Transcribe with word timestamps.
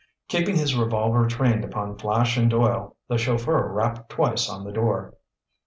Keeping 0.29 0.55
his 0.55 0.75
revolver 0.75 1.27
trained 1.27 1.63
upon 1.63 1.95
Flash 1.95 2.35
and 2.35 2.49
Doyle, 2.49 2.97
the 3.07 3.19
chauffeur 3.19 3.71
rapped 3.71 4.09
twice 4.09 4.49
on 4.49 4.63
the 4.63 4.71
door. 4.71 5.13